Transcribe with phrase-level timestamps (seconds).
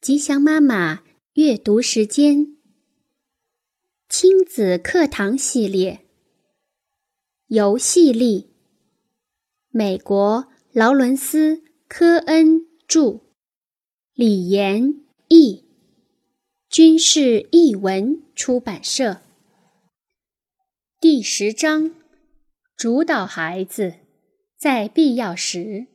[0.00, 2.56] 吉祥妈妈阅读时间，
[4.08, 6.06] 亲子课堂系列，
[7.48, 8.52] 游戏力。
[9.70, 11.56] 美国劳伦斯·
[11.88, 13.22] 科恩著，
[14.14, 15.64] 李延译，
[16.70, 19.20] 军事译文出版社。
[21.00, 21.92] 第十章：
[22.76, 23.94] 主导孩子，
[24.56, 25.88] 在必要时。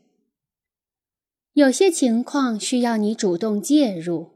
[1.53, 4.31] 有些情况需要你主动介入。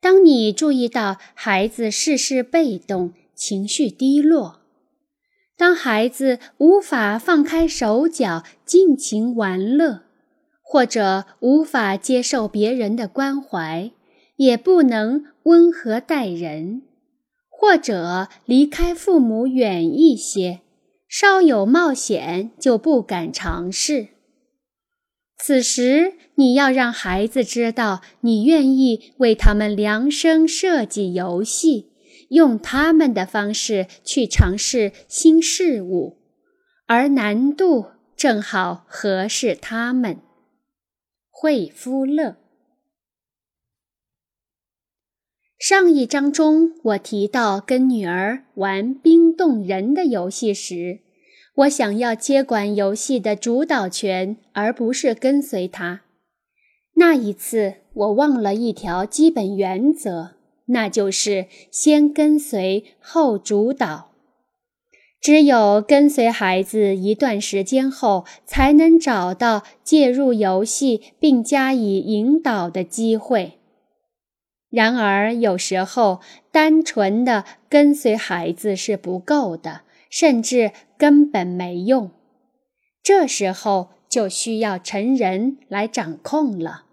[0.00, 4.60] 当你注意到孩子事事被动、情绪低落；
[5.56, 10.02] 当孩子无法放开手脚尽情玩乐，
[10.62, 13.90] 或者无法接受别人的关怀，
[14.36, 16.82] 也不能温和待人，
[17.48, 20.60] 或者离开父母远一些，
[21.08, 24.10] 稍有冒险就不敢尝试。
[25.40, 31.92] 此时，你要让孩子知道，你愿意为他们量身设计游戏，
[32.30, 36.18] 用他们的方式去尝试新事物，
[36.86, 40.18] 而难度正好合适他们。
[41.30, 42.36] 惠夫勒。
[45.58, 51.00] 上一章中，我提到跟女儿玩冰冻人的游戏时。
[51.58, 56.02] 我想要接管游戏的主导权，而不是跟随他。
[56.94, 60.36] 那一次，我忘了一条基本原则，
[60.66, 64.12] 那就是先跟随后主导。
[65.20, 73.54] 只有跟随孩子一段时间后，才能找到介入游戏并加以引导的机会。
[74.70, 76.20] 然而，有时候
[76.52, 79.80] 单纯的跟随孩子是不够的。
[80.08, 82.10] 甚至根本没用，
[83.02, 86.84] 这时候就需要成人来掌控了。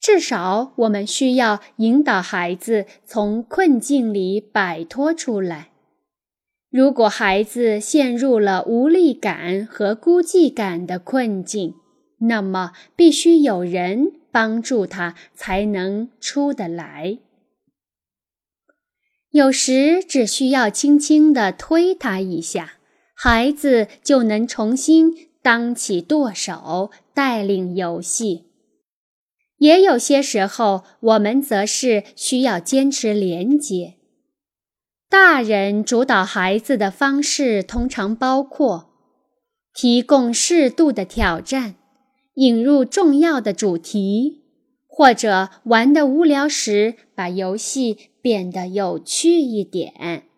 [0.00, 5.68] 至少我们需要引导孩子从困境里摆脱出来。
[6.70, 11.74] 如果孩子陷入了无力感和孤寂感的困境，
[12.18, 17.18] 那么必须有人帮助他才能出得来。
[19.32, 22.74] 有时只需要轻轻地推他一下，
[23.14, 28.44] 孩子就能重新当起舵手，带领游戏。
[29.56, 33.94] 也有些时候，我们则是需要坚持连接。
[35.08, 38.90] 大人主导孩子的方式通常包括
[39.74, 41.76] 提供适度的挑战，
[42.34, 44.42] 引入重要的主题。
[44.86, 50.31] 或者玩得无聊时，把游戏变得有趣一点。